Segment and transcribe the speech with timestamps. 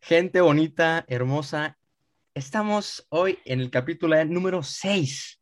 [0.00, 1.76] Gente bonita, hermosa,
[2.34, 5.40] estamos hoy en el capítulo número 6.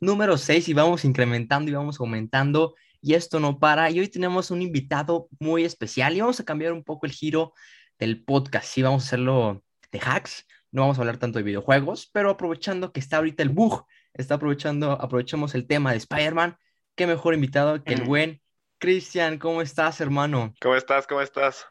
[0.00, 3.90] Número 6 y vamos incrementando y vamos aumentando y esto no para.
[3.90, 7.52] Y hoy tenemos un invitado muy especial y vamos a cambiar un poco el giro
[7.98, 8.66] del podcast.
[8.66, 12.92] Sí, vamos a hacerlo de hacks, no vamos a hablar tanto de videojuegos, pero aprovechando
[12.92, 16.56] que está ahorita el bug, está aprovechando, aprovechamos el tema de Spider-Man,
[16.94, 18.40] qué mejor invitado que el buen
[18.78, 19.38] Cristian.
[19.38, 20.54] ¿Cómo estás, hermano?
[20.60, 21.06] ¿Cómo estás?
[21.06, 21.66] ¿Cómo estás?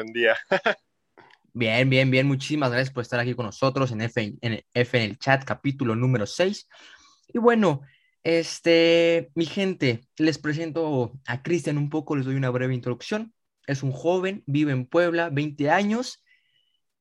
[0.00, 0.34] Buen día.
[1.52, 2.26] bien, bien, bien.
[2.26, 5.94] Muchísimas gracias por estar aquí con nosotros en F en, F en el chat, capítulo
[5.94, 6.66] número 6.
[7.28, 7.82] Y bueno,
[8.22, 13.34] este, mi gente, les presento a Cristian un poco, les doy una breve introducción.
[13.66, 16.24] Es un joven, vive en Puebla, 20 años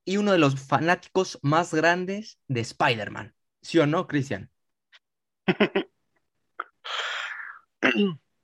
[0.03, 3.33] y uno de los fanáticos más grandes de Spider-Man.
[3.61, 4.51] ¿Sí o no, Cristian?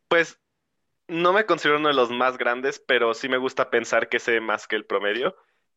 [0.07, 0.39] Pues
[1.07, 4.41] no me considero uno de los más grandes, pero sí me gusta pensar que sé
[4.41, 5.35] más que el promedio.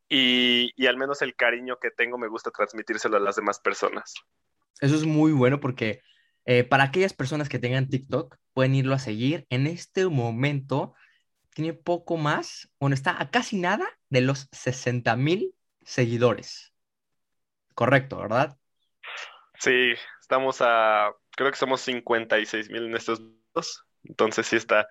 [0.09, 4.15] Y, y, al menos el cariño que tengo me gusta transmitírselo a las demás personas.
[4.81, 6.01] Eso es muy bueno porque
[6.51, 9.47] eh, para aquellas personas que tengan TikTok, pueden irlo a seguir.
[9.51, 10.95] En este momento
[11.51, 16.73] tiene poco más, bueno, está a casi nada de los 60 mil seguidores.
[17.75, 18.57] Correcto, ¿verdad?
[19.59, 23.21] Sí, estamos a, creo que somos 56 mil en estos
[23.53, 23.85] dos.
[24.05, 24.89] Entonces sí está,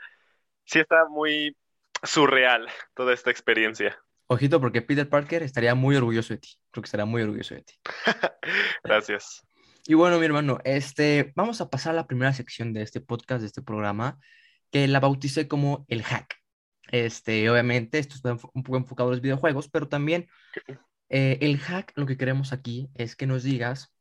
[0.67, 1.57] sí está muy
[2.03, 3.97] surreal toda esta experiencia.
[4.27, 6.49] Ojito, porque Peter Parker estaría muy orgulloso de ti.
[6.69, 7.73] Creo que estaría muy orgulloso de ti.
[8.83, 9.41] Gracias.
[9.85, 13.39] Y bueno, mi hermano, este, vamos a pasar a la primera sección de este podcast,
[13.41, 14.19] de este programa,
[14.69, 16.35] que la bauticé como el hack.
[16.91, 20.27] Este, obviamente, esto está un poco enfocado en los videojuegos, pero también
[21.07, 23.93] eh, el hack, lo que queremos aquí es que nos digas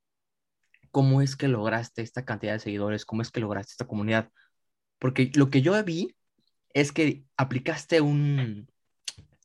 [0.90, 4.30] cómo es que lograste esta cantidad de seguidores, cómo es que lograste esta comunidad.
[4.98, 6.16] Porque lo que yo vi
[6.76, 8.70] es que aplicaste un.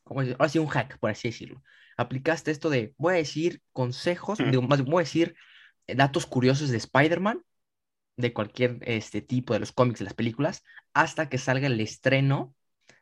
[0.04, 1.64] Ahora sí, un hack, por así decirlo.
[1.96, 5.38] Aplicaste esto de, voy a decir consejos, más, voy a decir
[5.88, 7.42] datos curiosos de Spider-Man,
[8.18, 12.54] de cualquier este, tipo de los cómics, de las películas, hasta que salga el estreno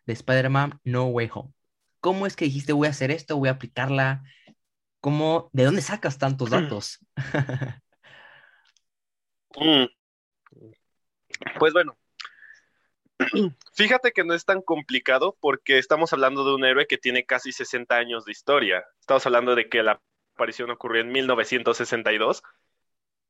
[0.06, 1.52] de Spider-Man No Way Home.
[2.00, 4.24] ¿Cómo es que dijiste voy a hacer esto, voy a aplicarla?
[5.02, 7.00] ¿Cómo, ¿De dónde sacas tantos datos?
[9.56, 9.88] Mm.
[11.58, 11.98] Pues bueno,
[13.74, 17.52] fíjate que no es tan complicado porque estamos hablando de un héroe que tiene casi
[17.52, 18.85] 60 años de historia.
[19.00, 20.02] Estamos hablando de que la
[20.35, 22.44] aparición ocurrió en 1962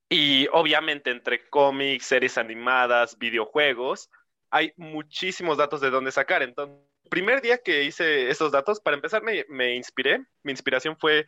[0.10, 4.10] y obviamente entre cómics, series animadas, videojuegos,
[4.50, 6.42] hay muchísimos datos de dónde sacar.
[6.42, 10.26] Entonces, el primer día que hice esos datos, para empezar me, inspiré.
[10.44, 11.28] Mi inspiración fue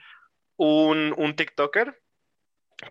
[0.57, 1.99] un, un TikToker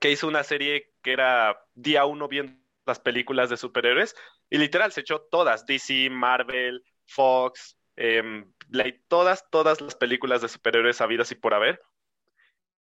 [0.01, 2.60] que hizo una serie que era día uno viendo
[2.91, 4.15] las películas de superhéroes
[4.51, 8.45] y literal se echó todas, DC, Marvel, Fox, eh,
[9.09, 11.81] todas, todas las películas de superhéroes habidas y por haber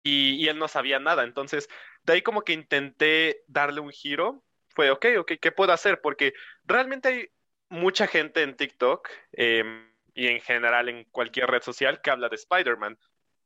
[0.07, 1.25] y, él no sabía nada.
[1.25, 1.69] Entonces,
[2.05, 4.43] de ahí como que intenté darle un giro.
[4.69, 6.01] Fue, ok, ok, ¿qué puedo hacer?
[6.01, 6.35] Porque
[6.65, 7.29] realmente hay
[7.69, 12.37] mucha gente en TikTok em, y en general en cualquier red social que habla de
[12.37, 12.99] Spider-Man.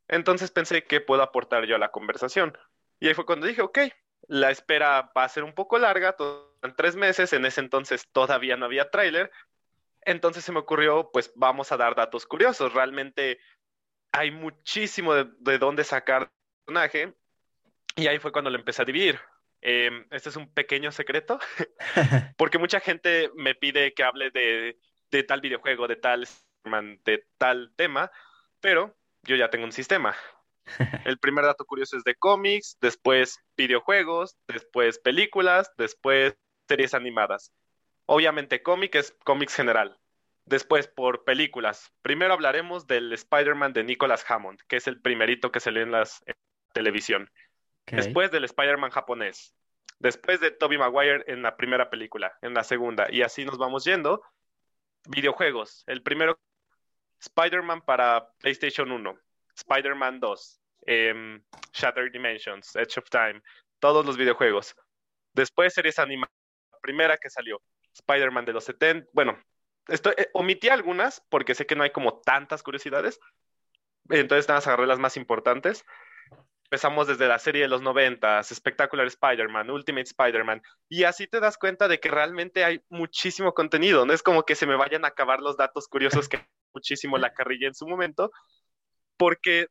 [0.09, 2.57] Entonces pensé que puedo aportar yo a la conversación.
[2.99, 3.79] Y ahí fue cuando dije, ok,
[4.29, 6.15] la espera va a ser un poco larga,
[6.63, 9.31] en tres meses, en ese entonces todavía no había tráiler.
[10.03, 12.73] Entonces se me ocurrió, pues vamos a dar datos curiosos.
[12.73, 13.39] Realmente
[14.13, 16.31] hay muchísimo de, de dónde sacar
[16.65, 17.15] personaje
[17.97, 19.19] y ahí fue cuando lo empecé a dividir.
[19.63, 21.39] Em, este es un pequeño secreto,
[22.39, 24.79] porque mucha gente me pide que hable de,
[25.11, 26.27] de tal videojuego, de tal,
[27.05, 28.11] de tal tema,
[28.61, 30.15] pero yo ya tengo un sistema.
[31.05, 36.37] El primer dato curioso es de cómics, después videojuegos, después películas, después
[36.71, 37.53] series animadas.
[38.07, 39.99] Obviamente cómic es cómics general.
[40.45, 41.93] Después por películas.
[42.03, 45.91] Primero hablaremos del Spider-Man de Nicholas Hammond, que es el primerito que se lee en
[45.91, 46.23] las
[46.73, 47.29] televisión.
[47.87, 49.53] Después del Spider-Man japonés.
[49.99, 53.09] Después de Tobey Maguire en la primera película, en la segunda.
[53.11, 54.23] Y así nos vamos yendo.
[55.09, 55.83] Videojuegos.
[55.89, 56.39] El primero,
[57.21, 59.19] Spider-Man para PlayStation 1.
[59.57, 60.61] Spider-Man 2.
[60.87, 62.77] Em, Shattered Dimensions.
[62.77, 63.43] Edge of Time.
[63.81, 64.77] Todos los videojuegos.
[65.35, 66.40] Después series animadas.
[66.81, 67.61] Primera que salió.
[67.95, 69.09] Spider-Man de los 70.
[69.13, 69.39] Bueno,
[69.89, 73.21] esto, eh, omití algunas porque sé que no hay como tantas curiosidades.
[74.09, 75.85] Entonces nada más agarré las más importantes.
[76.65, 81.59] Empezamos desde la serie de los noventas, Spectacular Spider-Man, Ultimate Spider-Man, y así te das
[81.59, 84.07] cuenta de que realmente hay muchísimo contenido.
[84.07, 87.35] No es como que se me vayan a acabar los datos curiosos que muchísimo la
[87.35, 88.31] carrilla en su momento,
[89.17, 89.67] porque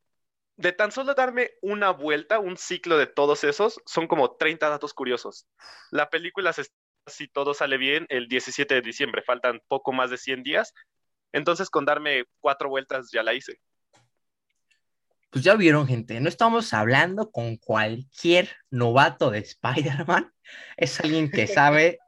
[0.57, 4.93] de tan solo darme una vuelta, un ciclo de todos esos, son como 30 datos
[4.93, 5.47] curiosos.
[5.91, 6.51] La película,
[7.09, 10.73] si todo sale bien, el 17 de diciembre, faltan poco más de 100 días,
[11.31, 13.59] entonces con darme cuatro vueltas ya la hice.
[15.29, 20.33] Pues ya vieron, gente, no estamos hablando con cualquier novato de Spider-Man.
[20.75, 21.99] Es alguien que sabe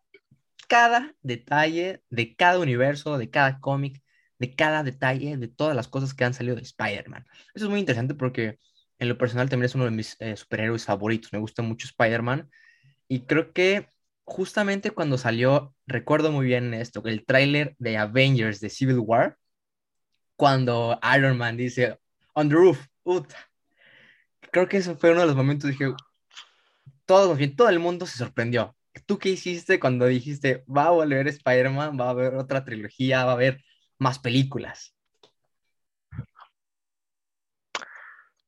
[0.68, 4.02] cada detalle de cada universo, de cada cómic,
[4.40, 7.28] de cada detalle, de todas las cosas que han salido de Spider-Man.
[7.54, 8.58] Eso es muy interesante porque
[8.98, 11.32] en lo personal también es uno de mis eh, superhéroes favoritos.
[11.32, 12.50] Me gusta mucho Spider-Man.
[13.08, 13.91] Y creo que
[14.24, 19.38] justamente cuando salió, recuerdo muy bien esto, el tráiler de Avengers de Civil War,
[20.36, 22.00] cuando Iron Man dice,
[22.34, 22.88] on the roof,
[24.52, 25.94] Creo que eso fue uno de los momentos, dije,
[27.06, 28.76] todo, todo el mundo se sorprendió.
[29.06, 33.32] ¿Tú qué hiciste cuando dijiste, va a volver Spider-Man, va a haber otra trilogía, va
[33.32, 33.64] a haber
[33.98, 34.94] más películas?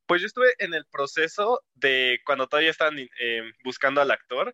[0.06, 4.54] Pues yo estuve en el proceso de cuando todavía estaban eh, buscando al actor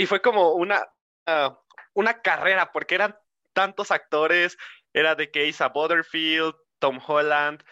[0.00, 0.88] y fue como una,
[1.26, 1.60] ah,
[1.92, 3.18] una carrera porque eran
[3.52, 4.56] tantos actores,
[4.94, 7.62] era de Case a Butterfield, Tom Holland,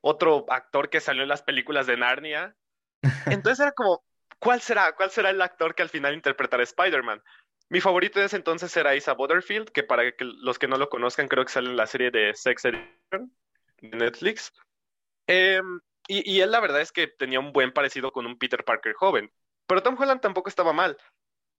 [0.00, 2.54] otro actor que salió en las películas de Narnia.
[3.26, 4.04] Entonces era como,
[4.38, 4.94] ¿cuál será?
[4.94, 7.20] ¿Cuál será el actor que al final interpretará a Spider-Man?
[7.68, 10.88] Mi favorito en ese entonces era Isa Butterfield, que para que los que no lo
[10.88, 13.34] conozcan, creo que sale en la serie de Sex Education
[13.80, 14.52] de Netflix.
[15.26, 18.62] Em, y, y, él la verdad es que tenía un buen parecido con un Peter
[18.62, 19.32] Parker joven.
[19.66, 20.98] Pero Tom Holland tampoco estaba mal.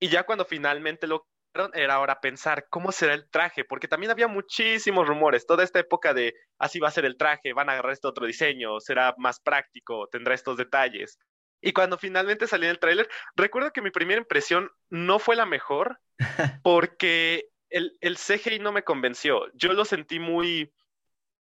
[0.04, 1.30] Y ya cuando finalmente lo
[1.74, 6.14] era ahora pensar cómo será el traje, porque también había muchísimos rumores, toda esta época
[6.14, 9.40] de así va a ser el traje, van a agarrar este otro diseño, será más
[9.40, 11.20] práctico, tendrá estos detalles.
[11.62, 13.08] Y cuando finalmente salió el tráiler,
[13.38, 16.02] recuerdo que mi primera impresión no fue la mejor,
[16.66, 19.50] porque el, el CGI no me convenció.
[19.54, 20.74] Yo lo sentí muy...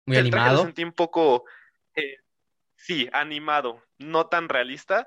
[0.06, 0.56] Muy el animado.
[0.56, 1.44] lo sentí un poco...
[1.94, 2.16] Eh,
[2.74, 5.06] sí, animado, no tan realista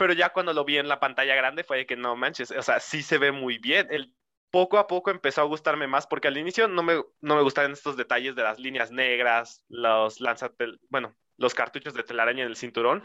[0.00, 2.80] pero ya cuando lo vi en la pantalla grande fue que no manches, o sea,
[2.80, 3.86] sí se ve muy bien.
[3.90, 4.14] El
[4.50, 7.72] poco a poco empezó a gustarme más, porque al inicio no me, no me gustaban
[7.72, 12.56] estos detalles de las líneas negras, los lanzatel, bueno, los cartuchos de telaraña en el
[12.56, 13.04] cinturón,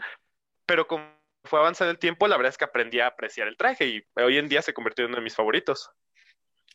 [0.64, 1.04] pero como
[1.44, 4.38] fue avanzando el tiempo, la verdad es que aprendí a apreciar el traje y hoy
[4.38, 5.90] en día se convirtió en uno de mis favoritos.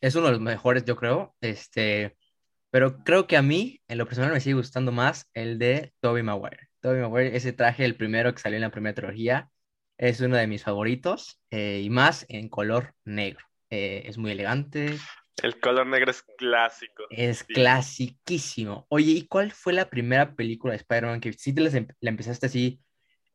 [0.02, 2.16] Es uno de los mejores, yo creo, este,
[2.70, 6.22] pero creo que a mí, en lo personal, me sigue gustando más el de Tobey
[6.22, 6.70] Maguire.
[6.80, 9.51] Tobey Maguire, ese traje, el primero que salió en la primera trilogía,
[10.02, 13.46] es uno de mis favoritos eh, y más en color negro.
[13.70, 14.98] Eh, es muy elegante.
[15.44, 17.04] El color negro es clásico.
[17.12, 18.88] Es clasiquísimo.
[18.90, 22.48] Oye, ¿y cuál fue la primera película de Spider-Man que sí te em-, la, empezaste
[22.48, 22.82] así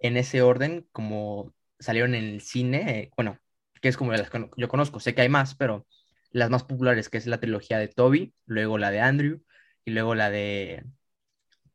[0.00, 3.10] en ese orden, como salieron en el cine?
[3.16, 3.38] bueno,
[3.80, 5.86] que es como las que yo conozco, sé que hay más, pero
[6.32, 9.40] las más populares, que es la trilogía de Toby, luego la de Andrew
[9.84, 10.84] y luego la de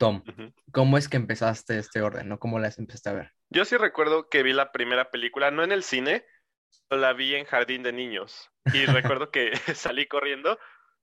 [0.02, 0.24] Tom.
[0.72, 2.40] ¿Cómo es que empezaste este orden, no?
[2.40, 3.32] ¿Cómo las empezaste a ver?
[3.52, 6.26] Yo sí recuerdo que vi la primera película, no en el cine,
[6.90, 10.58] la vi en Jardín de Niños y recuerdo que salí corriendo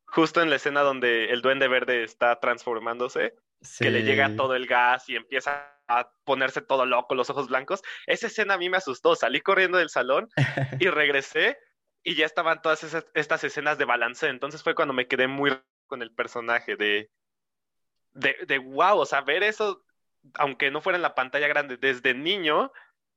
[0.04, 3.34] justo en la escena donde el duende verde está transformándose,
[3.78, 7.82] que le llega todo el gas y empieza a ponerse todo loco, los ojos blancos.
[8.06, 10.28] Esa escena a mí me asustó, salí corriendo del salón
[10.80, 11.56] y regresé
[12.02, 12.82] y ya estaban todas
[13.14, 15.56] estas escenas de balance, entonces fue cuando me quedé muy
[15.86, 17.10] con el personaje de,
[18.18, 19.84] de, de wow, o sea, ver eso,
[20.34, 22.72] aunque no fuera en la pantalla grande, desde niño,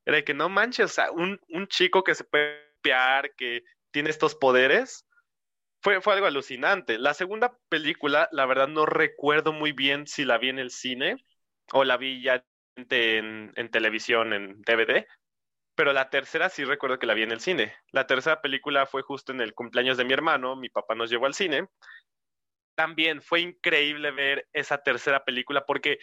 [0.06, 4.10] era que no manches, o sea, un, un chico que se puede pear, que tiene
[4.10, 5.06] estos poderes,
[5.82, 6.98] fue, fue algo alucinante.
[6.98, 11.18] La segunda película, la verdad no recuerdo muy bien si la vi en el cine
[11.74, 12.44] o la vi ya
[12.76, 15.06] en, en televisión, en DVD,
[15.76, 17.74] pero la tercera sí recuerdo que la vi en el cine.
[17.92, 21.26] La tercera película fue justo en el cumpleaños de mi hermano, mi papá nos llevó
[21.26, 21.68] al cine.
[22.76, 26.00] También fue increíble ver esa tercera película porque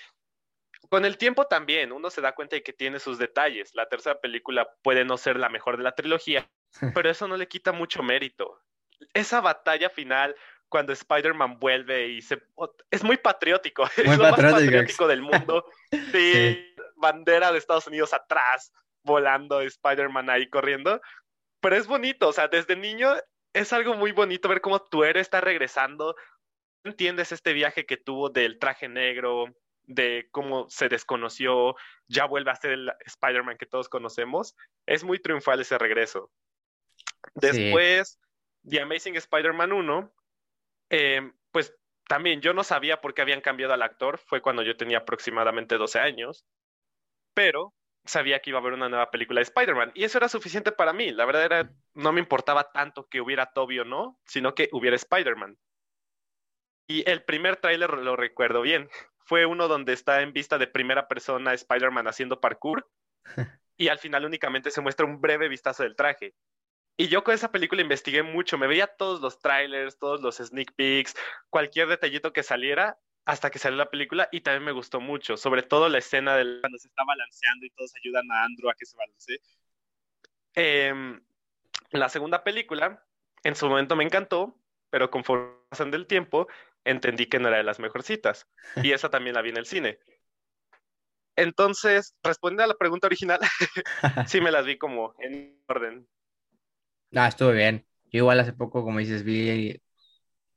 [0.89, 3.75] con el tiempo también uno se da cuenta de que tiene sus detalles.
[3.75, 6.49] La tercera película puede no ser la mejor de la trilogía,
[6.95, 8.63] pero eso no le quita mucho mérito.
[9.15, 10.35] Esa batalla final
[10.69, 12.43] cuando Spider-Man vuelve y se...
[12.91, 15.65] Es muy patriótico, es lo más patriótico del mundo.
[16.13, 18.73] Sí, bandera de Estados Unidos atrás,
[19.03, 21.01] volando, Spider-Man ahí corriendo.
[21.61, 23.15] Pero es bonito, o sea, desde niño
[23.55, 26.15] es algo muy bonito ver cómo tu héroe está regresando.
[26.89, 29.55] Entiendes este viaje que tuvo del traje negro,
[29.89, 31.75] de cómo se desconoció,
[32.07, 34.55] ya vuelve a ser el Spider-Man que todos conocemos.
[34.87, 36.31] Es muy triunfal ese regreso.
[37.35, 38.19] Después,
[38.69, 40.15] The Amazing Spider-Man 1,
[40.91, 41.75] em, pues
[42.07, 45.77] también yo no sabía por qué habían cambiado al actor, fue cuando yo tenía aproximadamente
[45.77, 46.45] 12 años,
[47.35, 50.73] pero sabía que iba a haber una nueva película de Spider-Man y eso era suficiente
[50.73, 51.13] para mí.
[51.13, 54.97] La verdad era, no me importaba tanto que hubiera Toby o no, sino que hubiera
[54.97, 55.57] Spider-Man.
[56.89, 58.89] Y el primer tráiler lo recuerdo bien
[59.29, 62.89] fue uno donde está en vista de primera persona Spider-Man haciendo parkour
[63.77, 66.35] y al final únicamente se muestra un breve vistazo del traje.
[66.97, 70.73] Y yo con esa película investigué mucho, me veía todos los trailers, todos los sneak
[70.75, 71.15] peeks,
[71.51, 75.63] cualquier detallito que saliera, hasta que salió la película y también me gustó mucho, sobre
[75.63, 78.87] todo la escena de cuando se está balanceando y todos ayudan a Andrew a que
[78.87, 79.41] se balancee.
[80.55, 81.21] Em,
[81.91, 83.05] la segunda película,
[83.45, 86.49] en su momento me encantó, pero conforme pasan del tiempo,
[86.89, 88.47] entendí que no era de las mejorcitas.
[88.83, 89.99] Y esa también la vi en el cine.
[91.37, 93.39] Entonces, respondiendo a la pregunta original,
[94.27, 96.09] sí me las vi como en orden.
[97.15, 97.87] Ah, estuvo bien.
[98.11, 99.81] Yo igual hace poco, como dices, vi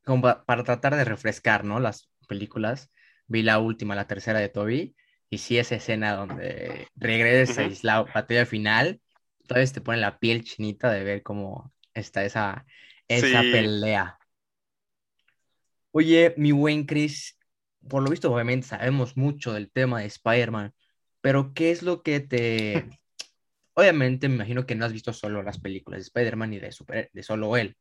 [0.04, 1.80] como para tratar de refrescar, ¿no?
[1.80, 2.90] Las películas.
[3.28, 4.96] Vi la última, la tercera de Toby,
[5.30, 9.00] y sí esa escena donde regresa y la batalla final,
[9.48, 12.66] todavía te pone la piel chinita de ver cómo está esa,
[13.08, 14.18] esa pelea.
[15.92, 17.38] Oye, mi buen Chris,
[17.90, 20.74] por lo visto, obviamente sabemos mucho del tema de Spider-Man,
[21.20, 22.88] pero ¿qué es lo que te...
[23.74, 27.10] Obviamente me imagino que no has visto solo las películas de Spider-Man y de, super...
[27.12, 27.78] de solo él,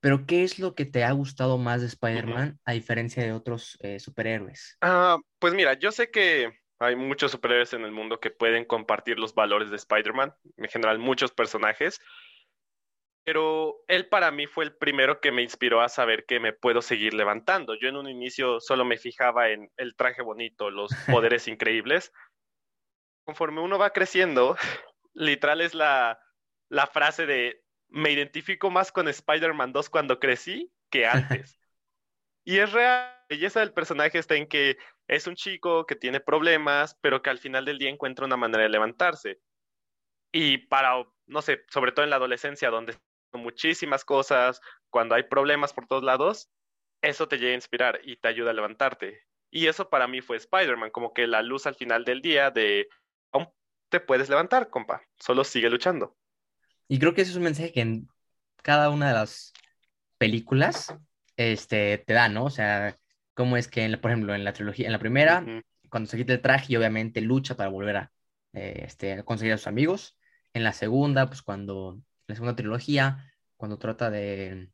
[0.00, 3.78] pero ¿qué es lo que te ha gustado más de Spider-Man a diferencia de otros
[3.80, 4.76] eh, superhéroes?
[4.80, 9.18] Ah, pues mira, yo sé que hay muchos superhéroes en el mundo que pueden compartir
[9.18, 12.00] los valores de Spider-Man, en general muchos personajes,
[13.24, 16.82] pero él para mí fue el primero que me inspiró a saber que me puedo
[16.82, 17.74] seguir levantando.
[17.74, 20.90] Yo en un inicio solo me fijaba en el traje bonito, los
[21.30, 22.12] poderes increíbles.
[23.24, 24.56] Conforme uno va creciendo,
[25.14, 26.20] literal es la,
[26.68, 31.60] la frase de me identifico más con Spider-Man 2 cuando crecí que antes.
[32.44, 36.20] y es real, la belleza del personaje está en que es un chico que tiene
[36.20, 39.40] problemas, pero que al final del día encuentra una manera de levantarse.
[40.32, 42.96] Y para, no sé, sobre todo en la adolescencia, donde
[43.38, 44.60] muchísimas cosas,
[44.90, 46.50] cuando hay problemas por todos lados,
[47.00, 49.22] eso te llega a inspirar y te ayuda a levantarte.
[49.50, 52.88] Y eso para mí fue Spider-Man, como que la luz al final del día de,
[53.32, 53.48] aún
[53.88, 56.16] te puedes levantar, compa, solo sigue luchando.
[56.88, 58.08] Y creo que ese es un mensaje que en
[58.62, 59.52] cada una de las
[60.18, 60.94] películas
[61.36, 62.44] este, te da, ¿no?
[62.44, 62.96] O sea,
[63.34, 65.44] cómo es que, por ejemplo, en la trilogía, en la primera,
[65.90, 68.12] cuando se quita el traje, obviamente lucha para volver a,
[68.52, 70.16] eh, este, conseguir a sus amigos.
[70.54, 74.70] En la segunda, pues cuando, en la segunda trilogía, cuando trata de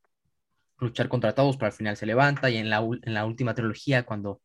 [0.78, 2.50] luchar contra todos, pero al final se levanta.
[2.50, 4.40] Y en la, en la última trilogía, cuando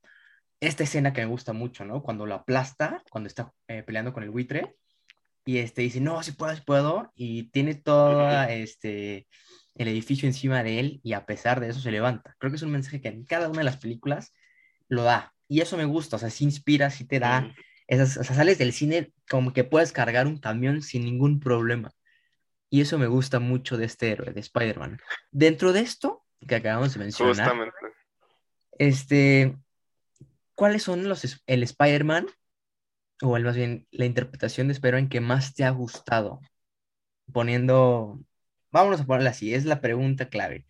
[0.60, 2.02] esta escena que me gusta mucho, ¿no?
[2.02, 4.76] Cuando lo aplasta, cuando está eh, peleando con el buitre,
[5.46, 9.28] y este dice, no, si puedo, si puedo, y tiene todo este,
[9.76, 12.36] el edificio encima de él, y a pesar de eso se levanta.
[12.40, 14.34] Creo que es un mensaje que en cada una de las películas
[14.88, 17.54] lo da, y eso me gusta, o sea, sí inspira, sí te da,
[17.88, 21.92] esas, o sea, sales del cine como que puedes cargar un camión sin ningún problema.
[22.74, 25.00] Y eso me gusta mucho de este héroe, de Spider-Man.
[25.30, 27.72] Dentro de esto que acabamos de mencionar,
[28.80, 29.56] este,
[30.56, 32.26] ¿cuáles son los, el Spider-Man
[33.22, 36.40] o más bien la interpretación de Spider-Man que más te ha gustado?
[37.32, 38.20] Poniendo,
[38.72, 40.66] vámonos a ponerla así, es la pregunta clave.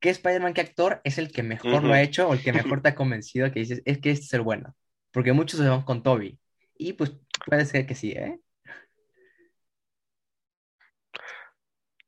[0.00, 2.82] ¿Qué Spider-Man, qué actor es el que mejor lo ha hecho o el que mejor
[2.82, 4.76] te ha convencido que dices, es que este es el bueno?
[5.10, 6.38] Porque muchos se van con Toby.
[6.76, 7.14] Y pues
[7.46, 8.43] puede ser que sí, ¿eh?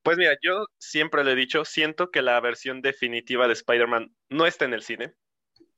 [0.07, 4.47] Pues mira, yo siempre le he dicho, siento que la versión definitiva de Spider-Man no
[4.47, 5.15] está en el cine.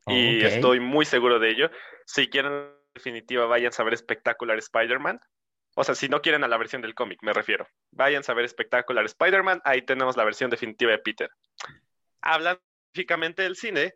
[0.07, 1.71] y estoy muy seguro de ello.
[2.05, 5.19] Si quieren definitiva, vayan a ver espectacular Spider-Man.
[5.77, 7.67] O sea, si no quieren a la versión del cómic, me refiero.
[7.91, 11.31] Vayan a ver espectacular Spider-Man, ahí tenemos la versión definitiva de Peter.
[12.21, 13.95] Hablando específicamente del cine,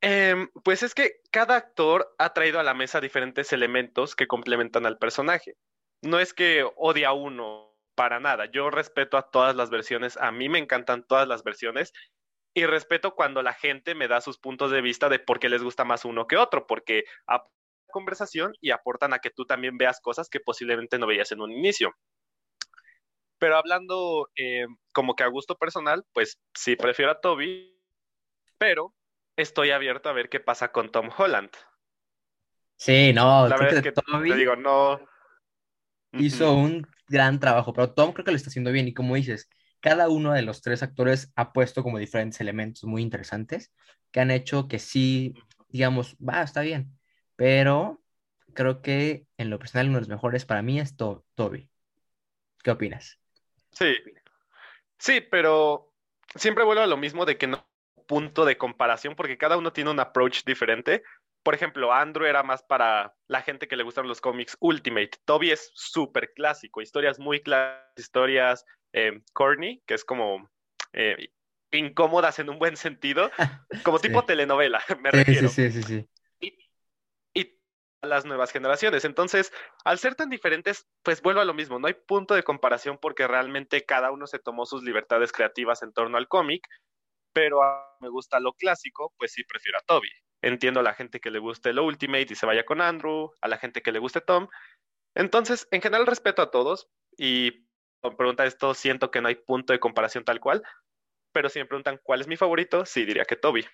[0.00, 4.86] em, pues es que cada actor ha traído a la mesa diferentes elementos que complementan
[4.86, 5.56] al personaje.
[6.02, 7.67] No es que odie a uno
[7.98, 8.46] para nada.
[8.46, 11.92] Yo respeto a todas las versiones, a mí me encantan todas las versiones
[12.54, 15.64] y respeto cuando la gente me da sus puntos de vista de por qué les
[15.64, 17.02] gusta más uno que otro, porque
[17.88, 21.50] conversación y aportan a que tú también veas cosas que posiblemente no veías en un
[21.50, 21.92] inicio.
[23.40, 27.82] Pero hablando eh, como que a gusto personal, pues sí prefiero a Toby,
[28.58, 28.94] pero
[29.36, 31.50] estoy abierto a ver qué pasa con Tom Holland.
[32.76, 35.00] Sí, no, la verdad es que Toby te digo, no.
[36.12, 39.48] Hizo un gran trabajo, pero Tom creo que lo está haciendo bien y como dices,
[39.80, 43.72] cada uno de los tres actores ha puesto como diferentes elementos muy interesantes
[44.10, 45.34] que han hecho que sí,
[45.68, 46.98] digamos, va, está bien
[47.38, 48.02] pero
[48.52, 51.70] creo que en lo personal uno de los mejores para mí es Toby.
[52.64, 53.20] ¿Qué opinas?
[53.70, 53.94] Sí,
[54.98, 55.94] sí, pero
[56.34, 57.64] siempre vuelvo a lo mismo de que no
[58.08, 61.04] punto de comparación porque cada uno tiene un approach diferente.
[61.42, 65.10] Por ejemplo, Andrew era más para la gente que le gustan los cómics Ultimate.
[65.24, 70.50] Toby es súper clásico, historias muy clásicas, historias eh, corny, que es como
[70.92, 71.28] eh,
[71.70, 73.30] incómodas en un buen sentido,
[73.84, 75.48] como tipo telenovela, me refiero.
[75.48, 76.08] Sí, sí, sí, sí
[78.02, 79.04] las nuevas generaciones.
[79.04, 79.52] Entonces,
[79.84, 83.26] al ser tan diferentes, pues vuelvo a lo mismo, no hay punto de comparación porque
[83.26, 86.66] realmente cada uno se tomó sus libertades creativas en torno al cómic,
[87.32, 90.08] pero a me gusta lo clásico, pues sí prefiero a Toby.
[90.42, 93.48] Entiendo a la gente que le guste el Ultimate y se vaya con Andrew, a
[93.48, 94.48] la gente que le guste Tom.
[95.14, 97.66] Entonces, en general respeto a todos y
[98.00, 100.62] con pregunta esto siento que no hay punto de comparación tal cual,
[101.32, 103.64] pero si me preguntan cuál es mi favorito, sí diría que Toby.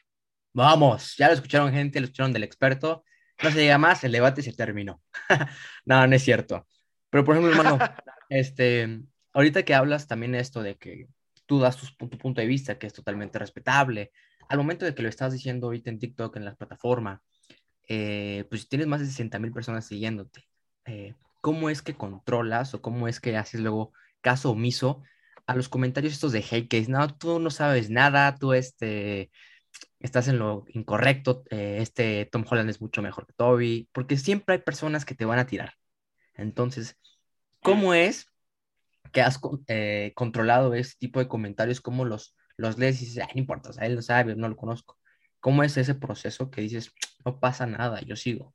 [0.52, 3.04] Vamos, ya lo escucharon gente, lo escucharon del experto.
[3.42, 5.02] No se diga más, el debate se terminó.
[5.85, 6.66] no, no es cierto.
[7.11, 7.78] Pero por ejemplo, hermano,
[8.28, 9.00] este,
[9.33, 11.09] ahorita que hablas también esto de que
[11.47, 14.12] tú das tu, punto de vista, que es totalmente respetable,
[14.49, 17.23] al momento de que lo estás diciendo ahorita en TikTok, en la plataforma,
[17.89, 20.49] eh, pues tienes más de 60 mil personas siguiéndote.
[20.87, 25.03] Eh, ¿Cómo es que controlas o cómo es que haces luego caso omiso
[25.47, 29.31] a los comentarios estos de hate que no, tú no sabes nada, tú este,
[30.01, 34.57] estás en lo incorrecto, eh, este Tom Holland es mucho mejor que Toby, porque siempre
[34.57, 35.75] hay personas que te van a tirar.
[36.35, 36.97] Entonces,
[37.61, 38.33] ¿cómo es
[39.13, 41.81] que has eh, controlado ese tipo de comentarios?
[41.81, 44.99] ¿Cómo los, los lees y dices, no importa, él no sabe, no lo conozco?
[45.40, 46.92] ¿Cómo es ese proceso que dices,
[47.25, 48.54] no pasa nada, yo sigo?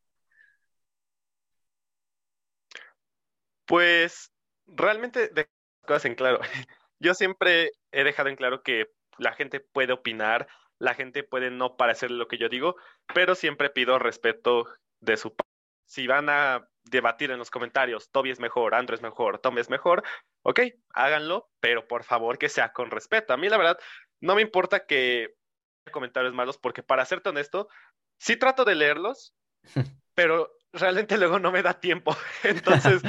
[3.66, 4.32] Pues
[4.66, 5.48] realmente de
[5.86, 6.40] cosas en claro.
[7.02, 10.48] Yo siempre he dejado en claro que la gente puede opinar,
[10.80, 12.76] la gente puede no parecer lo que yo digo,
[13.14, 14.66] pero siempre pido respeto
[15.00, 15.50] de su parte.
[15.86, 19.70] Si van a debatir en los comentarios, Toby es mejor, Andrew es mejor, Tom es
[19.70, 20.04] mejor,
[20.44, 20.62] ok,
[20.94, 23.34] háganlo, pero por favor que sea con respeto.
[23.34, 23.80] A mí la verdad
[24.22, 25.36] no me importa que
[25.92, 27.70] comentarios malos, porque para serte honesto,
[28.18, 29.36] sí trato de leerlos,
[30.14, 32.16] pero realmente luego no me da tiempo.
[32.44, 33.02] Entonces,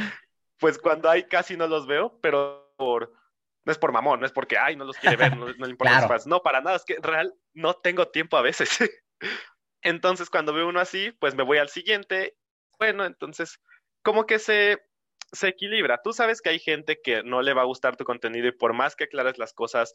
[0.59, 3.13] pues cuando hay casi no los veo, pero por,
[3.65, 6.07] no es por mamón, no es porque, ay, no los quiere ver, no, le importa
[6.07, 6.23] claro.
[6.27, 8.71] No, para nada, es que real no tengo tiempo a veces.
[9.83, 12.37] entonces, cuando veo uno así, pues me voy al siguiente.
[12.81, 13.61] Bueno, entonces,
[14.03, 14.81] como que se,
[15.31, 16.01] se equilibra.
[16.03, 18.73] Tú sabes que hay gente que no le va a gustar tu contenido y por
[18.73, 19.93] más que aclares las cosas,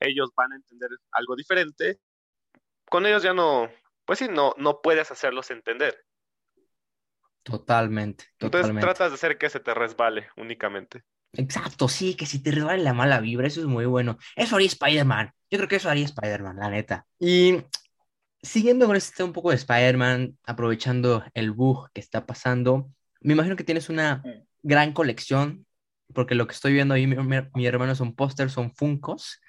[0.00, 2.00] ellos van a entender algo diferente.
[2.86, 3.70] Con ellos ya no,
[4.06, 5.94] pues sí, no, no puedes hacerlos entender.
[7.42, 11.04] Totalmente, Entonces tratas de hacer que se te resbale únicamente.
[11.34, 14.16] Exacto, sí, que si te resbale la mala vibra, eso es muy bueno.
[14.36, 15.32] Eso haría Spider-Man.
[15.50, 17.06] Yo creo que eso haría Spider-Man, la neta.
[17.18, 17.62] Y
[18.42, 23.56] siguiendo con este un poco de Spider-Man, aprovechando el bug que está pasando, me imagino
[23.56, 24.22] que tienes una
[24.62, 25.66] gran colección,
[26.12, 27.16] porque lo que estoy viendo ahí, mi,
[27.54, 29.40] mi hermano, son pósters, son funcos.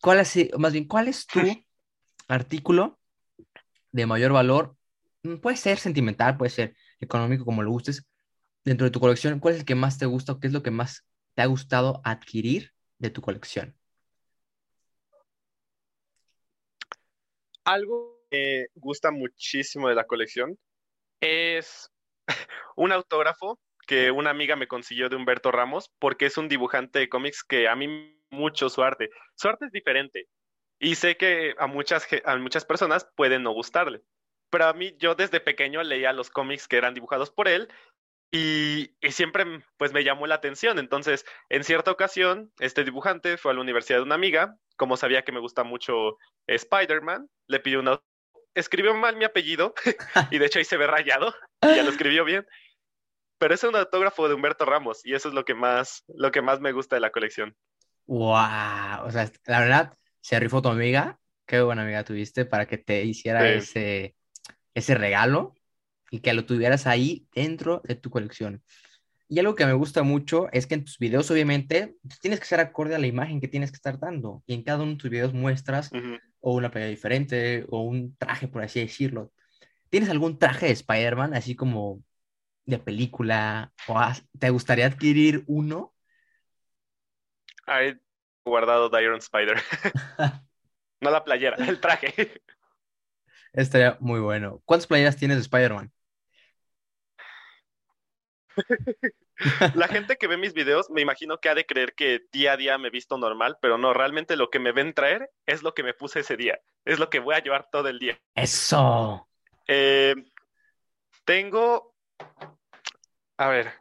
[0.00, 1.40] ¿Cuál es, más bien, cuál es tu
[2.28, 2.98] artículo
[3.90, 4.76] de mayor valor?
[5.22, 8.06] Mm, puede ser sentimental, puede ser económico, como lo gustes,
[8.64, 10.62] dentro de tu colección, ¿cuál es el que más te gusta o qué es lo
[10.62, 13.77] que más te ha gustado adquirir de tu colección?
[17.68, 20.58] Algo que me gusta muchísimo de la colección
[21.20, 21.90] es
[22.76, 27.08] un autógrafo que una amiga me consiguió de Humberto Ramos porque es un dibujante de
[27.08, 29.10] cómics que a mí mucho su arte.
[29.34, 30.28] Su arte es diferente
[30.78, 34.02] y sé que a muchas, a muchas personas puede no gustarle
[34.50, 37.68] pero a mí yo desde pequeño leía los cómics que eran dibujados por él
[38.30, 39.44] y, siempre
[39.76, 40.78] pues me llamó la atención.
[40.78, 45.22] Entonces, en cierta ocasión, este dibujante fue a la universidad de una amiga, como sabía
[45.22, 48.00] que me gusta mucho Spider-Man, le pidió una...
[48.54, 49.72] Escribió mal mi apellido
[50.32, 52.46] y de hecho ahí se ve rayado, ya lo escribió bien.
[53.38, 56.42] Pero es un autógrafo de Humberto Ramos y eso es lo que más, lo que
[56.42, 57.56] más me gusta de la colección.
[58.06, 59.04] ¡Wow!
[59.04, 61.20] O sea, la verdad, se rifó tu amiga.
[61.46, 64.16] Qué buena amiga tuviste para que te hiciera ese,
[64.74, 65.54] ese regalo
[66.10, 68.62] y que lo tuvieras ahí dentro de tu colección.
[69.28, 72.60] Y algo que me gusta mucho es que en tus videos, obviamente, tienes que ser
[72.60, 74.42] acorde a la imagen que tienes que estar dando.
[74.46, 75.90] Y en cada uno de tus videos muestras
[76.40, 79.30] o una pelea diferente o un traje, por así decirlo.
[79.90, 82.02] ¿Tienes algún traje de Spider-Man, así como
[82.64, 83.72] de película?
[83.86, 84.00] ¿O
[84.38, 85.94] te gustaría adquirir uno?
[87.66, 87.98] He
[88.46, 89.58] guardado The Iron Spider.
[91.02, 92.40] no la playera, el traje.
[93.52, 94.62] Estaría muy bueno.
[94.64, 95.92] ¿Cuántas playeras tienes de Spider-Man?
[99.74, 102.56] La gente que ve mis videos me imagino que ha de creer que día a
[102.56, 105.74] día me he visto normal, pero no, realmente lo que me ven traer es lo
[105.74, 108.20] que me puse ese día, es lo que voy a llevar todo el día.
[108.34, 109.28] Eso.
[109.66, 110.14] Eh,
[111.24, 111.94] tengo,
[113.36, 113.72] a ver,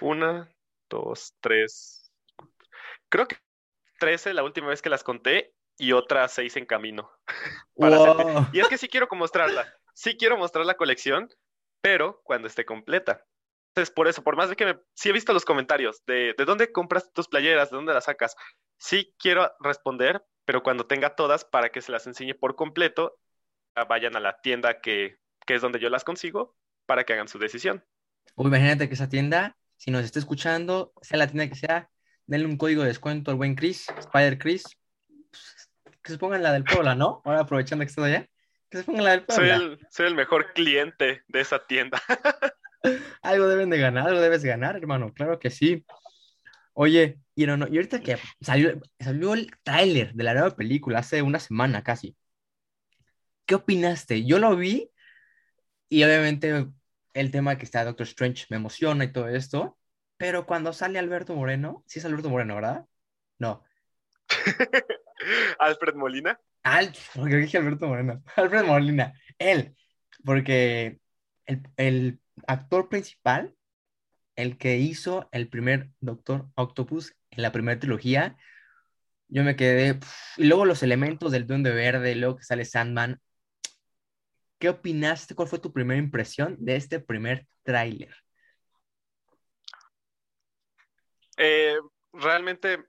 [0.00, 0.48] una,
[0.88, 2.10] dos, tres,
[3.08, 3.36] creo que
[3.98, 7.10] trece la última vez que las conté y otras seis en camino.
[8.52, 11.28] Y es que sí quiero mostrarla, sí quiero mostrar la colección,
[11.80, 13.24] pero cuando esté completa.
[13.78, 14.78] Entonces, por eso, por más de que me...
[14.94, 18.34] Sí he visto los comentarios de, de dónde compras tus playeras, de dónde las sacas.
[18.76, 23.20] Sí quiero responder, pero cuando tenga todas para que se las enseñe por completo,
[23.88, 27.38] vayan a la tienda que, que es donde yo las consigo para que hagan su
[27.38, 27.84] decisión.
[28.34, 31.88] O imagínate que esa tienda, si nos está escuchando, sea la tienda que sea,
[32.26, 34.64] denle un código de descuento al buen Chris, Spider Chris,
[36.02, 37.22] que se pongan la del Puebla, ¿no?
[37.24, 38.28] Ahora aprovechando que está allá,
[38.70, 39.54] Que se pongan la del Soy Puebla.
[39.54, 42.02] el, soy el mejor cliente de esa tienda.
[43.22, 45.12] Algo deben de ganar, algo debes ganar, hermano.
[45.12, 45.84] Claro que sí.
[46.72, 51.00] Oye, y, no, no, y ahorita que salió, salió el tráiler de la nueva película
[51.00, 52.16] hace una semana casi.
[53.46, 54.24] ¿Qué opinaste?
[54.24, 54.90] Yo lo vi
[55.88, 56.68] y obviamente
[57.14, 59.78] el tema que está Doctor Strange me emociona y todo esto,
[60.16, 62.86] pero cuando sale Alberto Moreno, sí es Alberto Moreno, ¿verdad?
[63.38, 63.64] No.
[65.58, 66.40] Alfred Molina.
[66.62, 68.22] Al, porque dije Alberto Moreno.
[68.36, 69.74] Alfred Molina, él,
[70.24, 71.00] porque
[71.46, 73.54] el, el actor principal,
[74.36, 78.36] el que hizo el primer Doctor Octopus en la primera trilogía,
[79.28, 79.98] yo me quedé.
[80.36, 83.20] y luego los elementos del Duende Verde, luego que sale Sandman.
[84.58, 85.34] ¿Qué opinaste?
[85.34, 88.14] ¿Cuál fue tu primera impresión de este primer tráiler?
[91.36, 91.76] Eh,
[92.12, 92.84] realmente,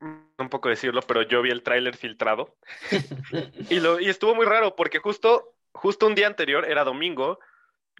[0.00, 2.56] un poco decirlo, pero yo vi el tráiler filtrado
[3.70, 7.40] y, lo, y estuvo muy raro porque justo, justo un día anterior, era domingo,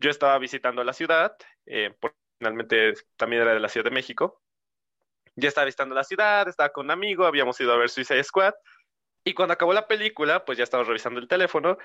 [0.01, 1.37] yo estaba visitando la ciudad,
[1.67, 4.43] eh, porque finalmente también era de la Ciudad de México.
[5.37, 8.55] Ya estaba visitando la ciudad, estaba con un amigo, habíamos ido a ver Suicide Squad
[9.25, 11.79] y cuando acabó la película, pues ya estaba revisando el teléfono